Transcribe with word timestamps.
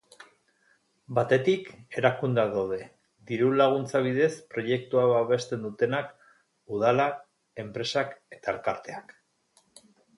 Batetik, 1.19 1.67
erakundeak 2.01 2.55
daude, 2.55 2.79
diru 3.33 3.51
laguntza 3.63 4.03
bidez 4.09 4.31
proiektua 4.57 5.07
babesten 5.15 5.65
dutenak; 5.69 6.13
udalak, 6.79 7.25
enpresak 7.67 8.21
eta 8.39 8.57
elkarteak. 8.59 9.19